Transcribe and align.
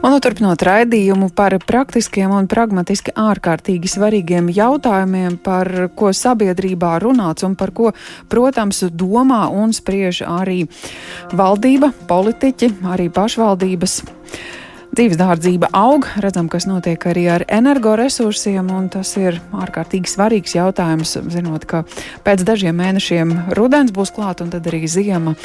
Un 0.00 0.14
turpinot 0.16 0.62
raidījumu 0.64 1.26
par 1.36 1.52
praktiskiem 1.60 2.32
un 2.32 2.46
pragmatiski 2.48 3.12
ārkārtīgi 3.20 3.90
svarīgiem 3.92 4.46
jautājumiem, 4.56 5.34
par 5.44 5.68
ko 5.92 6.08
sabiedrībā 6.16 6.94
runāts 7.04 7.44
un 7.44 7.52
par 7.52 7.74
ko, 7.76 7.90
protams, 8.32 8.80
domā 8.96 9.42
un 9.52 9.74
spriež 9.76 10.22
arī 10.24 10.62
valdība, 11.36 11.92
politiķi, 12.08 12.70
arī 12.88 13.10
pašvaldības. 13.12 13.98
Dzīves 14.96 15.20
dārdzība 15.20 15.68
aug, 15.76 16.08
redzam, 16.24 16.48
kas 16.48 16.64
notiek 16.66 17.04
arī 17.12 17.26
ar 17.36 17.44
energoresursiem, 17.60 18.72
un 18.72 18.88
tas 18.96 19.12
ir 19.20 19.36
ārkārtīgi 19.52 20.08
svarīgs 20.16 20.56
jautājums, 20.56 21.12
zinot, 21.28 21.68
ka 21.68 21.84
pēc 22.24 22.48
dažiem 22.48 22.80
mēnešiem 22.80 23.36
rudens 23.60 23.92
būs 23.92 24.16
klāt 24.16 24.40
un 24.40 24.48
tad 24.56 24.64
arī 24.72 24.86
ziema. 24.88 25.36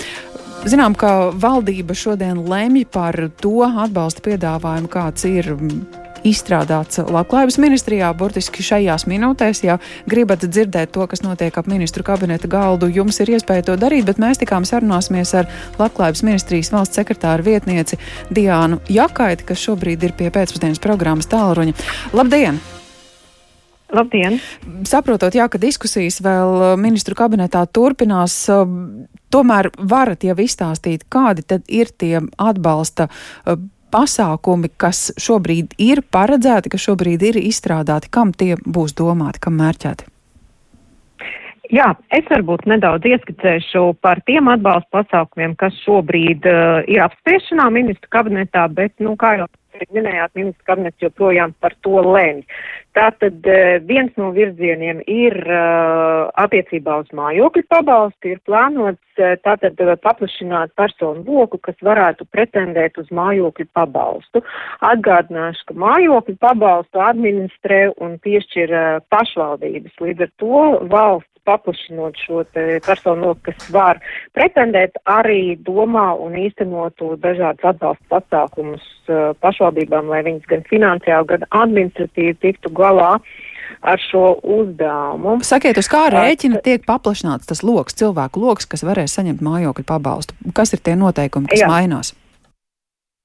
Zinām, 0.66 0.96
ka 0.98 1.30
valdība 1.30 1.94
šodien 1.94 2.40
lemj 2.50 2.88
par 2.90 3.14
to 3.38 3.60
atbalsta 3.68 4.24
piedāvājumu, 4.26 4.90
kāds 4.90 5.28
ir 5.30 5.52
izstrādāts 6.26 6.98
Labklājības 7.06 7.60
ministrijā. 7.62 8.08
Burtiski 8.18 8.66
šajās 8.66 9.06
minūtēs, 9.06 9.62
ja 9.62 9.76
gribat 10.10 10.42
dzirdēt 10.42 10.90
to, 10.96 11.06
kas 11.12 11.22
notiek 11.22 11.54
ap 11.54 11.70
ministru 11.70 12.02
kabineta 12.08 12.50
galdu, 12.50 12.90
jums 12.90 13.22
ir 13.22 13.36
iespēja 13.36 13.68
to 13.68 13.76
darīt, 13.78 14.08
bet 14.10 14.18
mēs 14.18 14.42
tikām 14.42 14.66
sarunāsimies 14.66 15.36
ar 15.38 15.52
Labklājības 15.78 16.26
ministrijas 16.26 16.74
valsts 16.74 16.98
sekretāru 16.98 17.46
vietnieci 17.46 18.02
Diānu 18.34 18.82
Jakaiti, 18.90 19.46
kas 19.46 19.62
šobrīd 19.68 20.08
ir 20.10 20.16
pie 20.18 20.32
pēcpusdienas 20.34 20.82
programmas 20.82 21.30
tālruņa. 21.30 21.78
Labdien! 22.18 22.58
Labdien! 23.94 24.40
Saprotot, 24.90 25.38
jā, 25.38 25.46
ka 25.46 25.62
diskusijas 25.62 26.18
vēl 26.26 26.74
ministru 26.82 27.14
kabinetā 27.14 27.62
turpinās, 27.70 28.48
tomēr 29.36 29.72
varat 29.92 30.24
jau 30.24 30.38
izstāstīt, 30.40 31.06
kādi 31.12 31.46
tad 31.48 31.68
ir 31.68 31.92
tie 31.92 32.24
atbalsta 32.40 33.10
uh, 33.12 33.60
pasākumi, 33.96 34.72
kas 34.82 35.10
šobrīd 35.22 35.78
ir 35.82 36.04
paredzēti, 36.12 36.72
kas 36.74 36.88
šobrīd 36.90 37.24
ir 37.30 37.40
izstrādāti, 37.44 38.12
kam 38.12 38.34
tie 38.36 38.56
būs 38.60 38.96
domāti, 38.98 39.44
kam 39.46 39.60
mērķēti? 39.62 40.12
Jā, 41.74 41.88
es 42.14 42.28
varbūt 42.30 42.68
nedaudz 42.70 43.08
ieskicēšu 43.10 43.96
par 44.06 44.20
tiem 44.30 44.52
atbalsta 44.52 45.00
pasākumiem, 45.00 45.56
kas 45.58 45.74
šobrīd 45.82 46.46
uh, 46.50 46.82
ir 46.92 47.02
apspriešanā 47.08 47.66
ministru 47.74 48.12
kabinetā, 48.14 48.68
bet, 48.70 48.94
nu, 49.02 49.16
kā 49.18 49.34
jau 49.40 49.48
minējāt, 49.96 50.36
ministra 50.38 50.74
kabinets 50.74 51.02
joprojām 51.04 51.56
par 51.60 51.74
to 51.84 51.98
lēmj. 52.06 52.46
Tātad 52.96 53.44
eh, 53.52 53.78
viens 53.84 54.14
no 54.16 54.30
virzieniem 54.32 55.02
ir 55.12 55.36
uh, 55.44 56.30
attiecībā 56.40 57.02
uz 57.04 57.10
mājokļu 57.18 57.66
pabalstu, 57.68 58.32
ir 58.32 58.40
plānots 58.48 59.20
uh, 59.20 59.34
tātad 59.44 59.82
paplašināt 60.04 60.72
personu 60.80 61.26
loku, 61.28 61.60
kas 61.60 61.76
varētu 61.84 62.28
pretendēt 62.32 62.96
uz 63.02 63.12
mājokļu 63.12 63.68
pabalstu. 63.76 64.46
Atgādināšu, 64.94 65.68
ka 65.68 65.80
mājokļu 65.84 66.38
pabalstu 66.40 67.04
administrē 67.04 67.82
un 68.00 68.16
piešķir 68.24 68.76
pašvaldības. 69.12 70.00
Līdz 70.00 70.28
ar 70.30 70.36
to 70.40 70.66
valsts 70.96 71.36
paplašinot 71.46 72.18
šo 72.26 72.44
personu 72.86 73.36
kas 73.46 73.70
var 73.74 74.00
pretendēt, 74.34 74.98
arī 75.06 75.56
domā 75.68 76.08
un 76.26 76.38
īstenotu 76.42 77.14
dažādas 77.22 77.70
atbalsta 77.72 78.10
pasākumus 78.16 78.86
pašvaldībām, 79.44 80.10
lai 80.10 80.24
viņas 80.26 80.50
gan 80.50 80.66
finansiāli, 80.70 81.30
gan 81.34 81.46
administratīvi 81.64 82.38
tiktu 82.42 82.74
galā 82.74 82.85
ar 83.86 84.02
šo 84.02 84.36
uzdevumu. 84.44 85.40
Sakiet, 85.46 85.78
uz 85.78 85.90
kā 85.92 86.08
rēķina 86.14 86.62
tiek 86.66 86.86
paplašināts 86.88 87.50
tas 87.50 87.64
loks, 87.66 87.98
cilvēku 88.00 88.42
loks, 88.42 88.68
kas 88.70 88.86
varēs 88.88 89.18
saņemt 89.18 89.44
mājokļu 89.46 89.86
pabalstu? 89.88 90.38
Kas 90.58 90.74
ir 90.74 90.82
tie 90.86 90.96
noteikumi, 91.00 91.50
kas 91.52 91.66
Jā. 91.66 91.70
mainās? 91.72 92.14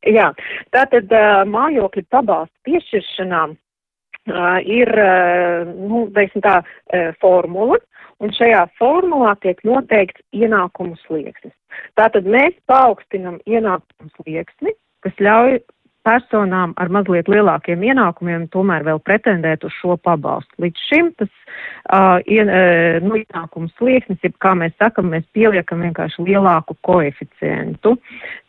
Jā, 0.09 0.31
tātad 0.73 1.13
uh, 1.13 1.43
mājokļu 1.49 2.07
pabalstu 2.13 2.55
piešķiršanā 2.69 3.43
uh, 3.51 4.59
ir, 4.65 4.93
uh, 4.97 5.73
nu, 5.77 6.07
teiksim 6.17 6.45
tā, 6.45 6.61
uh, 6.65 7.11
formula, 7.21 7.77
un 8.21 8.33
šajā 8.37 8.67
formulā 8.81 9.35
tiek 9.45 9.61
noteikts 9.65 10.25
ienākumu 10.37 10.97
slieksnis. 11.07 11.53
Tātad 12.01 12.29
mēs 12.29 12.57
paaugstinam 12.69 13.39
ienākumu 13.49 14.09
slieksni, 14.17 14.73
kas 15.05 15.21
ļauj 15.21 15.61
personām 16.07 16.73
ar 16.81 16.91
mazliet 16.93 17.29
lielākiem 17.31 17.83
ienākumiem 17.85 18.47
tomēr 18.55 18.85
vēl 18.87 19.01
pretendēt 19.05 19.65
uz 19.67 19.75
šo 19.81 19.97
pabalstu. 20.01 20.65
Līdz 20.65 20.85
šim 20.89 21.11
tas 21.21 21.31
uh, 21.31 22.19
ien, 22.25 22.49
uh, 22.49 22.99
nu, 23.05 23.19
ienākums 23.21 23.75
slieksnis, 23.79 24.21
ja 24.25 24.33
kā 24.43 24.55
mēs 24.59 24.77
sakam, 24.81 25.11
mēs 25.13 25.27
pieliekam 25.37 25.85
vienkārši 25.85 26.25
lielāku 26.27 26.77
koeficientu. 26.87 27.97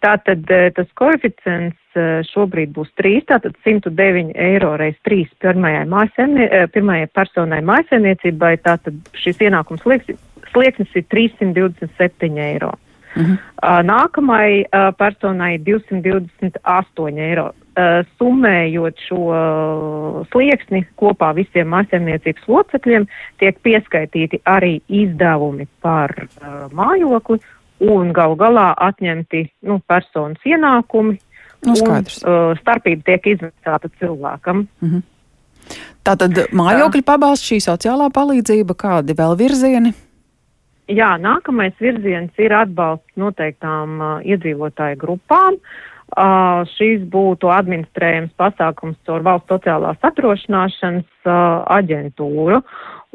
Tātad 0.04 0.48
uh, 0.48 0.68
tas 0.78 0.92
koeficients 1.00 2.00
uh, 2.00 2.22
šobrīd 2.32 2.72
būs 2.78 2.94
3, 3.02 3.26
tātad 3.34 3.58
109 3.68 4.36
eiro 4.40 4.76
reiz 4.80 4.96
3 5.08 5.28
pirmajai, 5.44 5.84
mājasēmnie, 5.92 6.48
uh, 6.48 6.70
pirmajai 6.72 7.10
personai 7.16 7.60
mājasēmniecībai, 7.68 8.56
tātad 8.68 9.12
šis 9.18 9.44
ienākums 9.50 9.84
slieksnis, 9.84 10.22
slieksnis 10.54 10.96
ir 10.96 11.10
327 11.12 12.40
eiro. 12.48 12.72
-huh. 13.16 13.38
uh, 13.64 13.82
nākamai 13.84 14.64
uh, 14.64 14.92
personai 14.98 15.58
228 15.58 17.18
eiro. 17.18 17.52
Uh, 17.72 18.04
summējot 18.20 18.98
šo 19.08 19.22
slieksni 20.32 20.84
kopā 21.00 21.32
visiem 21.36 21.70
mājsaimniecības 21.72 22.48
locekļiem, 22.48 23.08
tiek 23.40 23.58
pieskaitīti 23.64 24.42
arī 24.44 24.82
izdevumi 24.90 25.68
par 25.82 26.12
mājokli 26.72 27.40
un 27.80 28.12
gal 28.14 28.36
galā 28.36 28.74
atņemti 28.78 29.46
nu, 29.68 29.80
personas 29.88 30.44
ienākumi. 30.46 31.18
Nu, 31.66 31.74
un, 31.78 32.06
uh, 32.26 32.52
starpība 32.58 33.06
tiek 33.06 33.28
izmaksāta 33.36 33.90
cilvēkam. 34.02 34.68
Uh 34.82 34.90
-huh. 34.90 35.02
Tātad 36.04 36.40
mājokļa 36.52 37.04
pabalsts, 37.06 37.48
šī 37.52 37.60
sociālā 37.62 38.10
palīdzība, 38.10 38.74
kādi 38.74 39.14
vēl 39.14 39.38
virzieni? 39.38 39.94
Jā, 40.92 41.14
nākamais 41.22 41.78
virziens 41.80 42.36
ir 42.42 42.54
atbalsts 42.56 43.16
noteiktām 43.20 43.98
uh, 44.02 44.12
iedzīvotāju 44.28 45.00
grupām. 45.00 45.58
Uh, 46.12 46.68
šīs 46.74 47.06
būtu 47.08 47.48
administrējams 47.48 48.34
pasākums 48.36 48.98
caur 49.08 49.24
valsts 49.24 49.54
sociālās 49.54 50.02
atrošināšanas 50.04 51.08
uh, 51.24 51.62
aģentūru. 51.78 52.60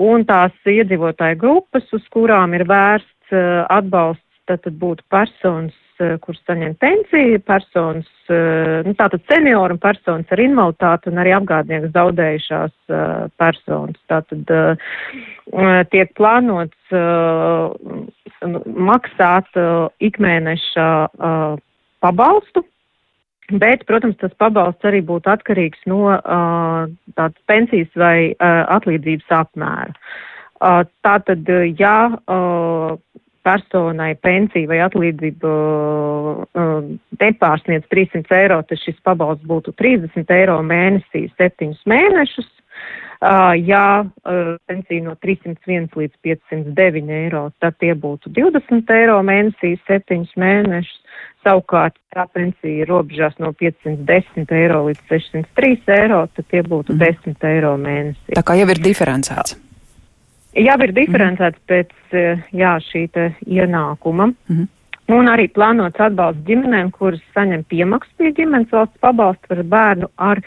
Un 0.01 0.25
tās 0.29 0.57
iedzīvotāju 0.65 1.41
grupas, 1.43 1.85
uz 1.93 2.07
kurām 2.15 2.57
ir 2.57 2.65
vērsts 2.71 3.37
uh, 3.37 3.67
atbalsts, 3.77 4.25
tad, 4.49 4.65
būtu 4.81 5.05
personas 5.13 5.77
kurš 6.23 6.39
saņem 6.47 6.75
pensiju, 6.83 7.41
personas, 7.47 8.09
eh, 8.33 8.83
nu, 8.87 8.95
tātad 8.99 9.23
senioru 9.31 9.77
un 9.77 9.83
personas 9.83 10.31
ar 10.35 10.43
invaliditāti 10.43 11.11
un 11.13 11.21
arī 11.23 11.35
apgādnieku 11.37 11.93
zaudējušās 11.95 12.75
uh, 12.91 13.27
personas. 13.41 13.99
Tātad 14.11 14.51
tiek 15.93 16.11
plānots 16.19 16.97
maksāt 18.67 19.61
ikmēneša 20.09 20.89
pabalstu. 22.03 22.65
Bet, 23.47 23.85
protams, 23.87 24.17
tas 24.19 24.33
pabalsts 24.43 24.87
arī 24.89 25.05
būtu 25.07 25.31
atkarīgs 25.31 25.85
no 25.87 26.01
uh, 26.11 26.89
tādas 27.15 27.43
pensijas 27.47 27.93
vai 27.95 28.33
uh, 28.33 28.65
atlīdzības 28.75 29.31
apmēra. 29.39 29.95
Uh, 30.57 30.83
tātad, 31.07 31.47
ja 31.79 31.99
uh, 32.11 32.97
personai 33.47 34.15
pensija 34.19 34.69
vai 34.71 34.83
atlīdzība 34.87 35.55
uh, 35.55 36.91
nepārsniedz 37.21 37.87
300 37.93 38.39
eiro, 38.41 38.61
tad 38.67 38.83
šis 38.83 38.99
pabalsts 39.07 39.47
būtu 39.47 39.75
30 39.79 40.35
eiro 40.37 40.59
mēnesī 40.67 41.27
septiņus 41.37 41.83
mēnešus. 41.89 42.53
Uh, 43.17 43.55
ja 43.65 44.05
uh, 44.05 44.57
pensija 44.69 45.07
no 45.07 45.15
301 45.25 45.89
līdz 45.97 46.19
509 46.27 47.15
eiro, 47.17 47.47
tad 47.65 47.79
tie 47.81 47.95
būtu 47.97 48.29
20 48.37 48.93
eiro 48.93 49.17
mēnesī 49.25 49.77
septiņus 49.87 50.35
mēnešus. 50.37 50.99
Savukārt, 51.47 51.95
ja 52.13 52.27
pensija 52.35 52.85
robežās 52.91 53.39
no 53.41 53.53
510 53.57 54.53
eiro 54.59 54.83
līdz 54.89 55.07
603 55.09 55.95
eiro, 55.97 56.25
tad 56.35 56.51
tie 56.51 56.65
būtu 56.67 56.99
10 56.99 57.31
mhm. 57.33 57.47
eiro 57.55 57.77
mēnesī. 57.81 58.37
Tā 58.37 58.45
kā 58.45 58.59
jau 58.61 58.69
ir 58.75 58.83
diferencēts. 58.85 59.57
Jau 60.57 60.77
ir 60.87 60.93
diferencēts 60.97 61.59
mm. 61.61 61.67
pēc 61.69 62.17
eh, 62.17 62.47
jā, 62.57 62.77
šī 62.89 63.05
ienākuma. 63.45 64.31
Mm. 64.49 64.69
Un 65.17 65.29
arī 65.31 65.47
plānots 65.55 66.01
atbalsts 66.03 66.43
ģimenēm, 66.49 66.89
kuras 66.97 67.23
saņem 67.37 67.63
piemaksu 67.71 68.11
pie 68.19 68.33
ģimenes 68.35 68.73
valsts 68.75 68.99
pabalstu 69.05 69.53
par 69.53 69.63
bērnu 69.75 70.09
ar 70.17 70.41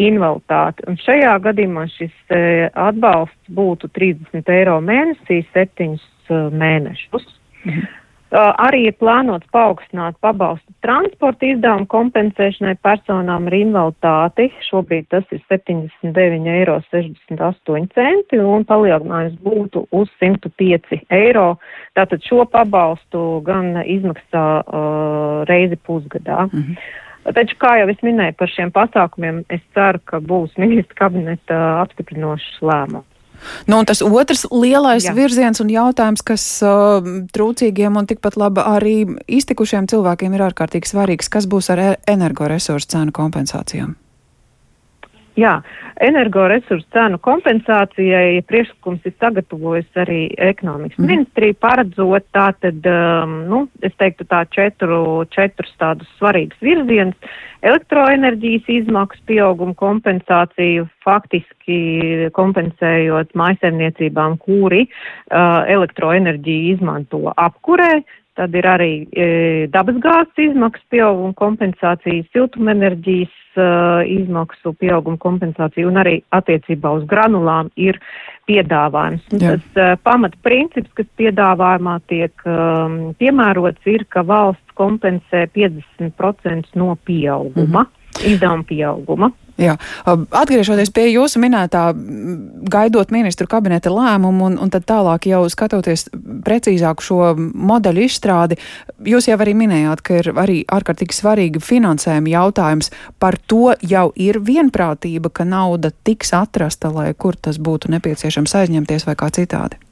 invaliditāti. 0.00 0.86
Un 0.90 0.98
šajā 0.98 1.36
gadījumā 1.44 1.84
šis 1.92 2.16
e, 2.34 2.40
atbalsts 2.74 3.54
būtu 3.54 3.90
30 3.94 4.50
eiro 4.56 4.80
mēnesī, 4.82 5.44
7 5.54 5.94
e, 5.94 6.40
mēnešus. 6.64 7.28
Mm. 7.68 7.86
Uh, 8.30 8.52
arī 8.62 8.84
ir 8.86 8.94
plānots 9.02 9.42
paaugstināt 9.50 10.14
pabalstu 10.22 10.70
transporta 10.86 11.42
izdevumu 11.48 11.82
kompensēšanai 11.90 12.76
personām 12.78 13.50
ar 13.50 13.54
invaliditāti. 13.58 14.54
Šobrīd 14.68 15.10
tas 15.10 15.26
ir 15.34 15.42
79,68 15.50 18.06
eiro 18.06 18.54
un 18.54 18.62
palielinājums 18.70 19.34
būtu 19.42 19.90
uz 19.90 20.06
105 20.22 21.10
eiro. 21.10 21.58
Tātad 21.98 22.22
šo 22.22 22.46
pabalstu 22.46 23.42
gan 23.42 23.82
izmaksā 23.82 24.62
uh, 24.62 25.42
reizi 25.50 25.74
pusgadā. 25.82 26.46
-hmm. 26.46 26.78
Taču, 27.34 27.56
kā 27.60 27.74
jau 27.80 27.88
es 27.92 28.00
minēju 28.06 28.34
par 28.38 28.48
šiem 28.48 28.70
pasākumiem, 28.72 29.42
es 29.52 29.60
ceru, 29.76 30.00
ka 30.08 30.22
būs 30.24 30.54
ministra 30.56 31.04
kabineta 31.04 31.56
apstiprinošs 31.82 32.62
lēmums. 32.64 33.09
Nu, 33.66 33.78
un 33.80 33.88
tas 33.88 34.02
otrs 34.04 34.46
lielais 34.52 35.06
Jā. 35.06 35.14
virziens 35.16 35.62
un 35.62 35.70
jautājums, 35.72 36.22
kas 36.26 36.44
uh, 36.66 37.00
trūcīgiem 37.34 37.96
un 37.96 38.08
tikpat 38.10 38.36
labi 38.40 38.64
arī 38.66 38.96
iztikušiem 39.40 39.88
cilvēkiem 39.90 40.36
ir 40.36 40.46
ārkārtīgi 40.50 40.92
svarīgs, 40.92 41.32
kas 41.32 41.48
būs 41.50 41.72
ar 41.72 41.82
e 41.82 41.90
energoresursu 42.10 42.94
cenu 42.96 43.16
kompensācijām? 43.16 43.96
Jā, 45.38 45.52
energoresursu 46.02 46.86
cenu 46.90 47.18
kompensācijai 47.22 48.40
priekšlikums 48.48 49.04
ir 49.06 49.14
sagatavojis 49.22 50.00
arī 50.02 50.24
ekonomikas 50.42 50.98
mm. 50.98 51.06
ministrija, 51.06 51.56
paredzot 51.62 52.26
tātad, 52.34 52.82
um, 52.90 53.36
nu, 53.50 53.60
es 53.86 53.94
teiktu 54.00 54.26
tā 54.30 54.42
četru, 54.50 55.22
četrus 55.30 55.70
tādus 55.78 56.10
svarīgus 56.18 56.58
virzienus- 56.64 57.38
elektroenerģijas 57.70 58.72
izmaksu 58.80 59.22
pieaugumu 59.30 59.76
kompensāciju, 59.78 60.88
faktiski 61.04 62.30
kompensējot 62.34 63.34
maisaimniecībām, 63.36 64.38
kuri 64.42 64.86
uh, 64.88 65.62
elektroenerģiju 65.68 66.74
izmanto 66.74 67.28
apkurē, 67.36 68.00
Tad 68.40 68.54
ir 68.56 68.64
arī 68.64 68.92
e, 69.12 69.24
dabasgāzes 69.68 70.38
izmaksu 70.46 70.86
pieauguma 70.94 71.34
kompensācija, 71.36 72.24
siltumenerģijas 72.32 73.34
e, 73.60 73.66
izmaksu 74.14 74.72
pieauguma 74.80 75.20
kompensācija 75.20 75.84
un 75.84 76.00
arī 76.00 76.14
attiecībā 76.38 76.94
uz 76.96 77.04
granulām 77.10 77.68
ir 77.76 77.98
piedāvājums. 78.48 79.26
Tas 79.34 79.76
e, 79.76 79.90
pamatprincips, 80.08 80.88
kas 80.96 81.10
piedāvājumā 81.20 81.98
tiek 82.08 82.48
um, 82.48 82.96
piemērots, 83.20 83.84
ir, 83.92 84.06
ka 84.08 84.24
valsts 84.24 84.76
kompensē 84.80 85.44
50% 85.52 86.72
no 86.80 86.96
pieauguma, 87.04 87.84
mm 87.84 87.92
-hmm. 87.92 88.26
izdevuma 88.32 88.64
pieauguma. 88.72 89.32
Jā. 89.60 89.74
Atgriežoties 90.08 90.88
pie 90.96 91.10
jūsu 91.10 91.40
minētā, 91.42 91.90
gaidot 92.72 93.10
ministru 93.12 93.44
kabineta 93.50 93.92
lēmumu 93.92 94.46
un, 94.48 94.56
un 94.62 94.72
tad 94.72 94.86
tālāk 94.88 95.28
jau 95.28 95.42
skatoties 95.52 96.06
precīzāk 96.46 97.04
šo 97.04 97.34
modeļu 97.36 98.06
izstrādi, 98.06 98.56
jūs 99.04 99.28
jau 99.28 99.36
arī 99.36 99.54
minējāt, 99.60 100.04
ka 100.06 100.22
ir 100.22 100.32
arī 100.32 100.62
ārkārtīgi 100.64 101.18
svarīgi 101.18 101.64
finansējuma 101.64 102.32
jautājums. 102.32 102.88
Par 103.20 103.36
to 103.52 103.74
jau 103.84 104.08
ir 104.16 104.40
vienprātība, 104.48 105.28
ka 105.28 105.44
nauda 105.44 105.92
tiks 106.08 106.32
atrasta, 106.36 106.88
lai 106.94 107.12
kur 107.12 107.36
tas 107.36 107.60
būtu 107.60 107.92
nepieciešams 107.92 108.56
aizņemties 108.62 109.08
vai 109.10 109.18
kā 109.20 109.28
citādi. 109.36 109.89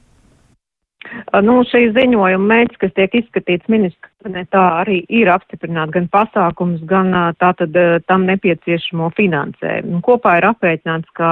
Nu, 1.45 1.59
šī 1.67 1.89
ziņojuma 1.95 2.49
mērķis, 2.51 2.79
kas 2.81 2.93
tiek 2.97 3.15
izskatīts 3.21 3.69
ministra 3.71 4.09
kabinetā, 4.19 4.63
arī 4.81 4.99
ir 5.19 5.31
apstiprināt 5.31 5.93
gan 5.95 6.09
pasākums, 6.11 6.83
gan 6.89 7.13
tātad 7.41 7.75
tam 8.09 8.27
nepieciešamo 8.29 9.09
finansējumu. 9.17 10.01
Kopā 10.05 10.37
ir 10.39 10.49
aprēķināts, 10.51 11.09
ka, 11.17 11.31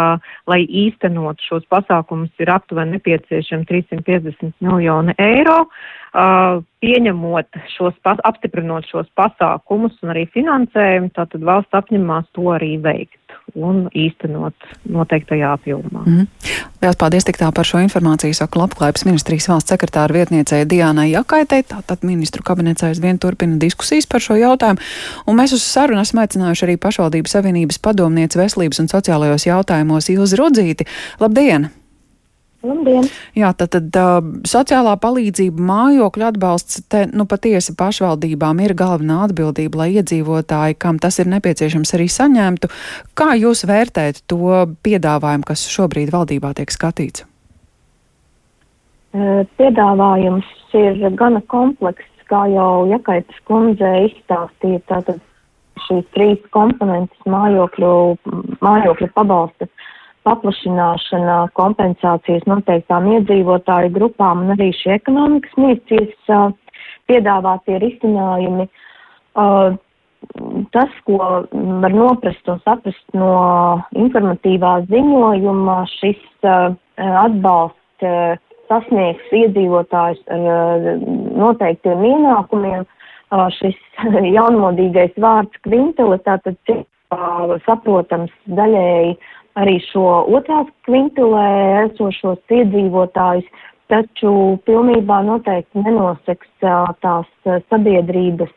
lai 0.49 0.61
īstenot 0.65 1.43
šos 1.45 1.67
pasākumus, 1.73 2.31
ir 2.41 2.53
aptuveni 2.53 2.97
nepieciešami 2.97 3.67
350 3.69 4.57
miljoni 4.65 5.17
eiro. 5.21 5.65
Uh, 6.17 6.63
pieņemot 6.81 7.59
šos, 7.75 7.93
apstiprinot 8.07 8.87
šos 8.89 9.09
pasākumus 9.19 9.97
un 10.01 10.13
arī 10.15 10.23
finansējumu, 10.33 11.11
tātad 11.13 11.43
valsts 11.45 11.77
apņemās 11.77 12.31
to 12.33 12.47
arī 12.55 12.77
veikt 12.81 13.19
un 13.57 13.87
īstenot 13.95 14.67
noteiktajā 14.89 15.53
apjomā. 15.57 16.03
Mm 16.05 16.17
-hmm. 16.17 16.27
Lielas 16.81 16.95
paldies 16.95 17.25
tik 17.25 17.39
tā 17.41 17.51
par 17.51 17.65
šo 17.65 17.79
informāciju, 17.81 18.33
saka 18.33 18.59
Labklājības 18.59 19.05
ministrijas 19.05 19.47
valsts 19.49 19.71
sekretāra 19.71 20.13
vietniecei 20.13 20.65
Diānai 20.65 21.11
Jakaitei. 21.11 21.63
Tātad 21.63 21.97
ministru 22.01 22.43
kabinets 22.43 22.83
aizvien 22.83 23.19
turpina 23.19 23.57
diskusijas 23.59 24.07
par 24.07 24.21
šo 24.21 24.35
jautājumu, 24.35 24.79
un 25.27 25.35
mēs 25.35 25.53
uz 25.53 25.63
sarunu 25.63 26.01
esam 26.01 26.21
aicinājuši 26.21 26.65
arī 26.65 26.77
pašvaldības 26.77 27.31
savienības 27.31 27.79
padomnieci 27.79 28.37
veselības 28.37 28.79
un 28.79 28.87
sociālajos 28.87 29.45
jautājumos 29.45 30.09
Ilzi 30.09 30.35
Rudzīti. 30.35 30.85
Labdien! 31.19 31.69
Labdien! 32.67 33.07
Jā, 33.37 33.53
tad, 33.55 33.71
tad 33.75 33.95
uh, 33.99 34.17
sociālā 34.47 34.97
palīdzība, 34.99 35.63
mājokļu 35.69 36.25
atbalsts, 36.27 36.81
te 36.91 37.05
nu 37.07 37.27
patiesi 37.29 37.75
pašvaldībām 37.79 38.59
ir 38.65 38.75
galvenā 38.77 39.21
atbildība, 39.27 39.83
lai 39.83 39.89
iedzīvotāji, 40.01 40.77
kam 40.81 40.99
tas 41.03 41.21
ir 41.23 41.31
nepieciešams, 41.31 41.93
arī 41.95 42.09
saņemtu. 42.11 42.71
Kā 43.17 43.31
jūs 43.39 43.63
vērtējat 43.69 44.25
to 44.27 44.65
piedāvājumu, 44.83 45.47
kas 45.47 45.67
šobrīd 45.71 46.11
valdībā 46.13 46.53
tiek 46.57 46.73
skatīts? 46.73 47.25
Piedāvājums 49.57 50.49
ir 50.77 50.99
gana 51.17 51.41
komplekss, 51.49 52.09
kā 52.27 52.43
jau 52.51 52.85
Jakaitas 52.91 53.39
kundze 53.47 53.89
izstāstīja. 54.09 54.83
Tātad 54.91 55.23
šīs 55.87 56.05
trīs 56.15 56.43
komponentes 56.55 57.29
mājokļu, 57.29 57.91
mājokļu 58.65 59.09
pabalsta 59.15 59.66
paplašināšana, 60.27 61.39
kompensācijas 61.57 62.45
noteiktām 62.49 63.07
iedzīvotāju 63.15 63.93
grupām 63.95 64.45
un 64.45 64.55
arī 64.57 64.69
šie 64.75 64.97
ekonomikas 64.99 65.55
ministrijas 65.59 66.31
uh, 66.33 66.49
piedāvātie 67.07 67.79
risinājumi. 67.83 68.67
Uh, 69.37 69.77
tas, 70.73 70.91
ko 71.07 71.19
var 71.83 71.93
noprast 71.93 72.49
un 72.51 72.59
saprast 72.65 73.15
no 73.15 73.31
informatīvā 73.95 74.73
ziņojuma, 74.91 75.77
šis 75.97 76.19
uh, 76.43 76.75
atbalsts 76.97 78.07
uh, 78.07 78.35
sasniegs 78.67 79.33
iedzīvotājus 79.41 80.21
ar 80.33 80.45
uh, 80.51 80.91
noteiktiem 81.37 82.03
ienākumiem. 82.11 82.85
Uh, 83.27 83.47
šis 83.57 83.75
jaunmodīgais 84.37 85.17
vārds 85.19 85.63
kvintele, 85.67 86.19
tātad 86.27 86.55
uh, 86.71 87.57
saprotams 87.65 88.31
daļēji 88.47 89.17
arī 89.57 89.77
šo 89.89 90.05
otrās 90.37 90.69
kvintulē 90.87 91.47
esošos 91.87 92.55
iedzīvotājus, 92.59 93.47
taču 93.91 94.31
pilnībā 94.67 95.21
noteikti 95.25 95.83
nenoseks 95.85 96.49
tās 96.61 97.29
sabiedrības 97.71 98.55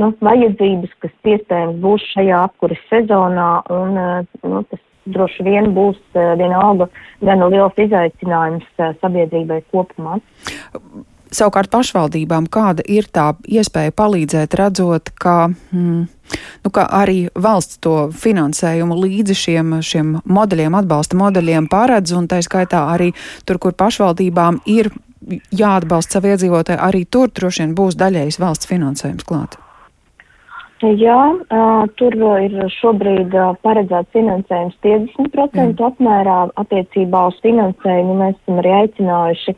nu, 0.00 0.08
vajadzības, 0.24 0.94
kas 1.04 1.34
iespējams 1.34 1.78
būs 1.84 2.08
šajā 2.14 2.40
apkuras 2.48 2.80
sezonā, 2.90 3.50
un 3.72 4.00
nu, 4.00 4.64
tas 4.70 4.82
droši 5.12 5.46
vien 5.46 5.72
būs 5.76 5.98
vienalga 6.14 6.88
gan 7.22 7.42
liels 7.52 7.78
izaicinājums 7.86 8.68
sabiedrībai 9.02 9.62
kopumā. 9.70 10.18
Savukārt 11.32 11.70
pašvaldībām 11.72 12.46
kāda 12.52 12.84
ir 12.88 13.06
tā 13.08 13.32
iespēja 13.48 13.94
palīdzēt, 13.96 14.56
redzot, 14.58 15.12
ka, 15.16 15.48
mm, 15.48 16.02
nu, 16.64 16.72
ka 16.74 16.84
arī 16.92 17.30
valsts 17.32 17.80
to 17.80 18.10
finansējumu 18.12 18.98
līdzi 19.00 19.38
šiem, 19.44 19.78
šiem 19.80 20.18
modeļiem, 20.28 20.76
atbalsta 20.82 21.16
modeļiem 21.16 21.70
paredz, 21.72 22.12
un 22.16 22.28
tā 22.28 22.42
skaitā 22.44 22.84
arī 22.92 23.12
tur, 23.48 23.62
kur 23.62 23.72
pašvaldībām 23.72 24.60
ir 24.68 24.92
jāatbalsta 25.54 26.18
savi 26.18 26.34
iedzīvotāji, 26.34 26.82
arī 26.82 27.04
tur 27.08 27.32
droši 27.32 27.64
vien 27.64 27.76
būs 27.78 27.96
daļējs 28.00 28.40
valsts 28.42 28.68
finansējums 28.68 29.28
klāt. 29.28 29.56
Jā, 30.82 31.18
tur 31.94 32.14
ir 32.42 32.54
šobrīd 32.74 33.34
paredzēts 33.62 34.10
finansējums 34.16 34.74
50% 34.82 35.54
mm. 35.54 35.76
apmērā 35.86 36.38
attiecībā 36.58 37.20
uz 37.30 37.38
finansējumu. 37.44 38.16
Mēs 38.18 38.34
esam 38.40 38.58
arī 38.58 38.72
aicinājuši 38.80 39.54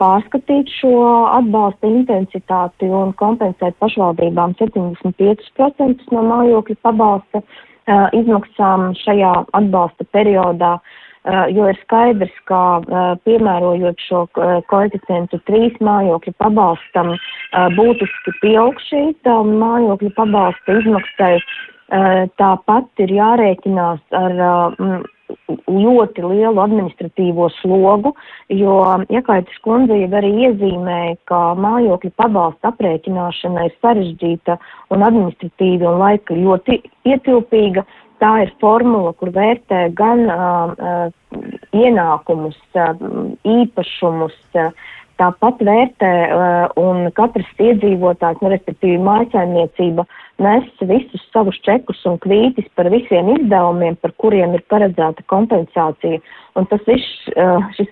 pārskatīt 0.00 0.72
šo 0.78 0.94
atbalsta 1.36 1.90
intensitāti 1.92 2.88
un 2.88 3.12
kompensēt 3.20 3.76
pašvaldībām 3.84 4.56
75% 4.62 6.12
no 6.16 6.24
mājokļu 6.32 6.78
pabalsta 6.88 7.44
izmaksām 8.16 8.94
šajā 9.04 9.34
atbalsta 9.60 10.08
periodā. 10.16 10.78
Uh, 10.80 11.05
jo 11.50 11.68
ir 11.70 11.78
skaidrs, 11.82 12.34
ka 12.50 12.60
eh, 12.80 13.08
piemērojot 13.26 14.02
šo 14.08 14.22
eh, 14.26 14.58
koeficientu 14.70 15.40
trīs 15.48 15.74
mājokļu 15.82 16.34
pabalstam, 16.42 17.14
būtiski 17.76 18.36
pieaug 18.42 18.78
šī 18.88 19.02
mājokļu 19.26 20.12
pabalsta 20.16 20.78
izmaksai. 20.80 21.34
Tāpat 22.34 23.02
ir 23.04 23.12
jārēķinās 23.14 24.00
ar 24.18 24.40
ļoti 25.70 26.24
lielu 26.26 26.60
administratīvo 26.62 27.46
slogu, 27.60 28.12
jo 28.50 28.74
Iekaitis 29.06 29.60
kundze 29.62 29.98
jau 29.98 30.08
arī 30.18 30.32
iezīmēja, 30.48 31.16
ka 31.30 31.40
mājokļu 31.62 32.10
pabalsta 32.18 32.72
aprēķināšana 32.72 33.68
ir 33.68 33.76
sarežģīta 33.82 34.58
un 34.94 35.06
administratīvi 35.06 35.86
un 35.86 36.02
laika 36.02 36.34
ļoti 36.34 36.80
ietilpīga, 37.06 37.86
tā 38.22 38.32
ir 38.44 38.52
formula, 38.62 39.12
kur 39.18 39.32
vērtē 39.34 39.86
gan 39.96 40.24
uh, 40.30 40.74
uh, 40.76 41.48
ienākumus, 41.76 42.58
uh, 42.78 42.92
īpašumus, 43.46 44.36
uh, 44.58 44.70
tāpat 45.20 45.62
vērtē 45.68 46.12
uh, 46.26 46.76
un 46.80 47.10
katrs 47.16 47.48
iedzīvotājs, 47.68 48.42
nu, 48.42 48.52
respektīvi 48.52 49.00
mājsaimniecība, 49.04 50.06
nes 50.42 50.64
visus 50.84 51.22
savus 51.32 51.56
čekus 51.64 52.02
un 52.08 52.18
kvītis 52.20 52.66
par 52.76 52.90
visiem 52.92 53.30
izdevumiem, 53.32 53.96
par 54.02 54.12
kuriem 54.20 54.56
ir 54.56 54.64
paredzēta 54.72 55.24
kompensācija. 55.32 56.20
Un 56.56 56.68
tas 56.68 56.82
viss, 56.88 57.28
šis, 57.76 57.90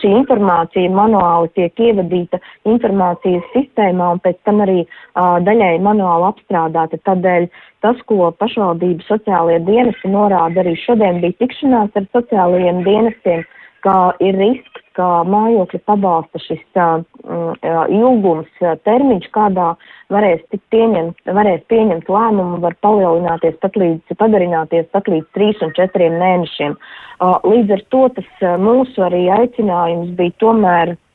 šī 0.00 0.12
informācija 0.20 0.90
manuāli 0.94 1.50
tiek 1.58 1.82
ievadīta 1.88 2.38
informācijas 2.70 3.46
sistēmā 3.54 4.12
un 4.16 4.22
pēc 4.22 4.38
tam 4.46 4.62
arī 4.64 4.82
daļai 5.18 5.76
manuāli 5.82 6.28
apstrādāta. 6.30 7.00
Tādēļ 7.10 7.48
tas, 7.86 7.98
ko 8.06 8.30
pašvaldības 8.38 9.10
sociālajie 9.10 9.64
dienesti 9.66 10.14
norāda, 10.14 10.62
arī 10.62 10.76
šodien 10.84 11.22
bija 11.22 11.38
tikšanās 11.42 11.98
ar 11.98 12.08
sociālajiem 12.14 12.82
dienestiem, 12.86 13.46
ka 13.86 13.96
ir 14.22 14.38
risks, 14.38 14.81
ka 14.98 15.08
mājokļa 15.28 15.80
pabalsta 15.88 16.40
šis 16.42 16.62
uh, 16.78 17.12
ilgums, 17.92 18.50
uh, 18.62 18.74
termiņš, 18.86 19.28
kādā 19.34 19.72
varēs 20.12 20.42
pieņemt, 20.74 21.22
varēs 21.38 21.62
pieņemt 21.72 22.10
lēmumu, 22.12 22.60
var 22.64 22.76
palielināties 22.84 23.56
pat 23.62 23.78
līdz, 23.80 24.16
padarināties 24.18 24.90
pat 24.92 25.08
līdz 25.08 25.30
3 25.38 25.64
un 25.68 25.76
4 25.78 26.10
mēnešiem. 26.18 26.76
Uh, 27.22 27.38
līdz 27.46 27.78
ar 27.78 27.86
to 27.94 28.04
tas 28.18 28.44
mūsu 28.60 29.06
arī 29.06 29.26
aicinājums 29.40 30.12
bija 30.18 30.38
tomēr 30.42 30.96
Eh, 30.96 31.11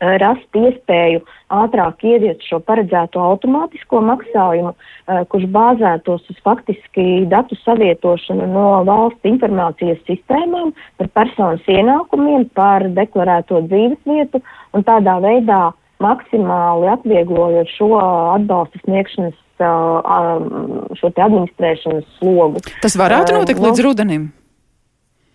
rast 0.00 0.56
iespēju 0.56 1.22
ātrāk 1.54 2.04
ieviest 2.06 2.44
šo 2.46 2.60
paredzēto 2.64 3.20
automātisko 3.22 4.00
maksājumu, 4.04 4.74
eh, 4.74 5.24
kurš 5.32 5.48
bāzētos 5.54 6.28
uz 6.30 6.38
faktiski 6.44 7.26
datu 7.30 7.56
savietošanu 7.64 8.46
no 8.52 8.84
valsts 8.84 9.24
informācijas 9.24 9.98
sistēmām 10.06 10.72
par 10.98 11.08
personas 11.08 11.60
ienākumiem, 11.66 12.48
par 12.54 12.82
deklarēto 12.82 13.64
dzīves 13.66 13.98
vietu 14.04 14.42
un 14.72 14.84
tādā 14.84 15.18
veidā 15.24 15.72
maksimāli 15.98 16.92
atvieglojot 16.94 17.66
šo 17.74 17.92
atbalsta 18.36 18.78
sniegšanas, 18.84 19.34
eh, 19.58 20.94
šo 20.94 21.10
te 21.10 21.22
administrēšanas 21.22 22.04
slogu. 22.20 22.62
Tas 22.82 22.96
varētu 22.96 23.34
notikt 23.34 23.60
līdz 23.60 23.82
rudenim. 23.82 24.32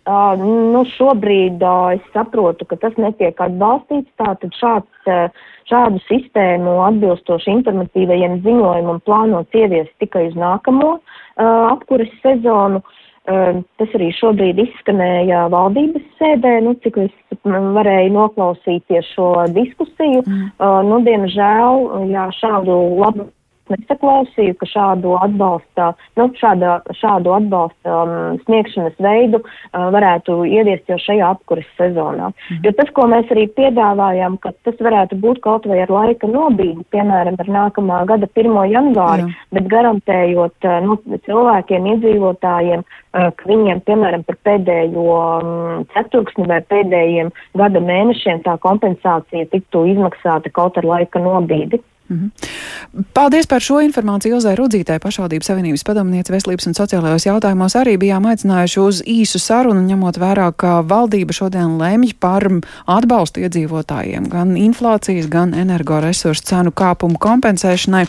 Uh, 0.03 0.33
nu, 0.35 0.81
šobrīd 0.97 1.61
uh, 1.63 1.93
es 1.95 2.07
saprotu, 2.11 2.65
ka 2.67 2.75
tas 2.81 2.95
netiek 2.99 3.37
atbalstīts. 3.39 4.09
Tātad 4.19 4.51
šāds, 4.59 5.07
uh, 5.07 5.31
šādu 5.71 6.01
sistēmu 6.09 6.73
atbilstoši 6.89 7.53
informatīvajiem 7.53 8.41
ziņojumam 8.43 8.99
plānots 9.07 9.55
ieviest 9.55 9.93
tikai 10.03 10.25
uz 10.31 10.35
nākamo 10.35 10.97
apkuras 11.39 12.11
sezonu. 12.21 12.83
Tas 13.23 13.93
arī 13.95 14.09
šobrīd 14.13 14.59
izskanēja 14.59 15.45
valdības 15.49 16.03
sēdē, 16.19 16.51
nu, 16.65 16.73
cik 16.83 16.99
es 17.05 17.13
varēju 17.47 18.11
noklausīties 18.11 19.07
šo 19.15 19.29
diskusiju. 19.55 20.25
Mm. 20.27 20.49
Nu, 20.91 20.99
diemžēl, 21.07 21.87
jā, 22.11 22.27
šādu 22.41 22.75
labu 22.99 23.29
nesaklausīju, 23.71 24.55
ka 24.59 24.67
šādu 24.67 25.15
atbalsta, 25.21 25.91
nu, 26.19 26.27
šāda, 26.39 26.77
šādu 26.99 27.33
atbalsta 27.37 27.97
um, 28.03 28.39
sniegšanas 28.43 28.97
veidu 29.03 29.39
uh, 29.43 29.87
varētu 29.93 30.41
ieviest 30.49 30.89
jau 30.91 30.99
šajā 31.01 31.29
apkuras 31.35 31.69
sezonā. 31.79 32.31
Mm. 32.33 32.59
Jo 32.67 32.73
tas, 32.79 32.91
ko 32.95 33.07
mēs 33.11 33.31
arī 33.33 33.45
piedāvājam, 33.55 34.35
ka 34.43 34.53
tas 34.67 34.79
varētu 34.83 35.19
būt 35.23 35.39
kaut 35.45 35.67
vai 35.69 35.79
ar 35.85 35.93
laika 35.93 36.27
nobīdi, 36.29 36.83
piemēram, 36.93 37.39
ar 37.39 37.53
nākamā 37.57 38.01
gada 38.09 38.29
1. 38.29 38.59
janvāri, 38.73 39.29
Jā. 39.29 39.47
bet 39.57 39.71
garantējot 39.71 40.69
uh, 40.69 40.77
nu, 40.83 40.99
cilvēkiem, 41.27 41.89
iedzīvotājiem, 41.93 42.83
uh, 42.83 43.31
ka 43.39 43.51
viņiem, 43.53 43.83
piemēram, 43.87 44.27
par 44.27 44.39
pēdējo 44.49 45.07
um, 45.13 45.87
ceturksni 45.95 46.49
vai 46.51 46.59
pēdējiem 46.67 47.31
gada 47.59 47.83
mēnešiem 47.83 48.43
tā 48.43 48.57
kompensācija 48.63 49.47
tiktu 49.55 49.87
izmaksāta 49.95 50.51
kaut 50.51 50.77
ar 50.81 50.91
laika 50.95 51.23
nobīdi. 51.23 51.79
Mm 52.13 52.31
-hmm. 52.31 53.03
Paldies 53.13 53.47
par 53.47 53.61
šo 53.61 53.79
informāciju 53.81 54.35
Ilzai 54.35 54.55
Rudzītē, 54.55 54.99
pašvaldības 54.99 55.47
savienības 55.49 55.83
padomniece 55.83 56.33
veselības 56.33 56.67
un 56.67 56.73
sociālajos 56.77 57.25
jautājumos 57.25 57.75
arī 57.75 57.97
bijām 57.97 58.25
aicinājuši 58.29 58.79
uz 58.79 59.01
īsu 59.01 59.39
sarunu, 59.39 59.81
ņemot 59.81 60.17
vērā, 60.17 60.51
ka 60.57 60.81
valdība 60.81 61.33
šodien 61.33 61.77
lemj 61.81 62.13
par 62.19 62.45
atbalstu 62.85 63.41
iedzīvotājiem, 63.41 64.29
gan 64.29 64.55
inflācijas, 64.57 65.29
gan 65.29 65.53
energoresursu 65.53 66.43
cenu 66.43 66.71
kāpumu 66.71 67.17
kompensēšanai. 67.17 68.05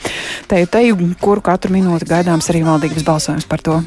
Te, 0.48 0.66
te, 0.66 0.84
kuru 1.20 1.40
katru 1.40 1.72
minūti 1.72 2.04
gaidāms 2.04 2.50
arī 2.50 2.64
valdības 2.64 3.04
balsojums 3.04 3.48
par 3.48 3.60
to. 3.60 3.84